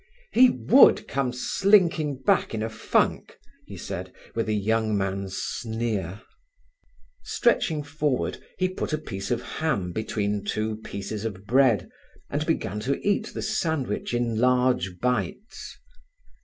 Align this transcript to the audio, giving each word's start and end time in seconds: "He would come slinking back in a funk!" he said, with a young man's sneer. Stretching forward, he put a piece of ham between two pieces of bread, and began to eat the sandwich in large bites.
"He 0.31 0.49
would 0.49 1.07
come 1.07 1.31
slinking 1.31 2.23
back 2.23 2.55
in 2.55 2.63
a 2.63 2.71
funk!" 2.71 3.37
he 3.67 3.77
said, 3.77 4.11
with 4.33 4.49
a 4.49 4.53
young 4.53 4.97
man's 4.97 5.37
sneer. 5.37 6.23
Stretching 7.21 7.83
forward, 7.83 8.39
he 8.57 8.67
put 8.67 8.93
a 8.93 8.97
piece 8.97 9.29
of 9.29 9.43
ham 9.43 9.91
between 9.91 10.43
two 10.43 10.77
pieces 10.77 11.23
of 11.23 11.45
bread, 11.45 11.87
and 12.31 12.43
began 12.47 12.79
to 12.79 12.99
eat 13.07 13.35
the 13.35 13.43
sandwich 13.43 14.11
in 14.15 14.39
large 14.39 14.97
bites. 14.99 15.77